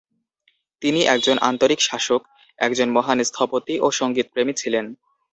[0.81, 2.21] তিনি একজন আন্তরিক শাসক,
[2.59, 4.85] একজন মহান স্থপতি ও সঙ্গীতপ্রেমী ছিলেন।